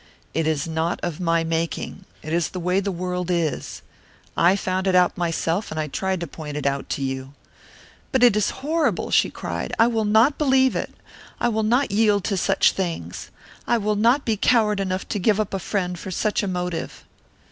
[0.33, 2.05] "It is not of my making.
[2.23, 3.83] It is the way the world is.
[4.35, 7.35] I found it out myself, and I tried to point it out to you."
[8.11, 9.73] "But it is horrible!" she cried.
[9.77, 10.91] "I will not believe it.
[11.39, 13.29] I will not yield to such things.
[13.67, 17.05] I will not be coward enough to give up a friend for such a motive!"